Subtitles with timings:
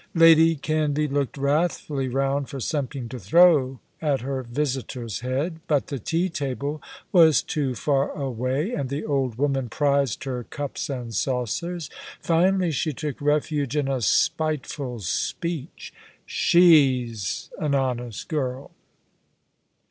[0.15, 5.59] Lady Canvey looked wrathfully round for something to throw at her visitor's head.
[5.67, 6.81] But the tea table
[7.11, 11.87] was too far away, and the old woman prized her cups and saucers.
[12.19, 15.93] Finally she took refuge in a spiteful speech.
[16.25, 18.71] "She's an honest girl."